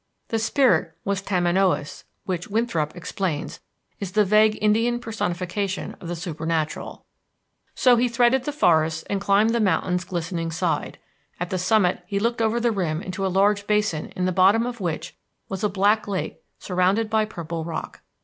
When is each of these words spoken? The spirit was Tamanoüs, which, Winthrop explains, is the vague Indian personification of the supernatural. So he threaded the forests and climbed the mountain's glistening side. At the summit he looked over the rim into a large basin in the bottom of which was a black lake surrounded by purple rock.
The 0.29 0.39
spirit 0.39 0.97
was 1.05 1.21
Tamanoüs, 1.21 2.05
which, 2.25 2.47
Winthrop 2.47 2.95
explains, 2.95 3.59
is 3.99 4.13
the 4.13 4.25
vague 4.25 4.57
Indian 4.59 4.97
personification 4.99 5.95
of 6.01 6.07
the 6.07 6.15
supernatural. 6.15 7.05
So 7.75 7.97
he 7.97 8.07
threaded 8.07 8.45
the 8.45 8.51
forests 8.51 9.03
and 9.11 9.21
climbed 9.21 9.51
the 9.51 9.59
mountain's 9.59 10.03
glistening 10.03 10.49
side. 10.49 10.97
At 11.39 11.51
the 11.51 11.59
summit 11.59 12.01
he 12.07 12.17
looked 12.17 12.41
over 12.41 12.59
the 12.59 12.71
rim 12.71 12.99
into 13.03 13.23
a 13.23 13.27
large 13.27 13.67
basin 13.67 14.07
in 14.15 14.25
the 14.25 14.31
bottom 14.31 14.65
of 14.65 14.81
which 14.81 15.15
was 15.49 15.63
a 15.63 15.69
black 15.69 16.07
lake 16.07 16.41
surrounded 16.57 17.07
by 17.07 17.25
purple 17.25 17.63
rock. 17.63 18.01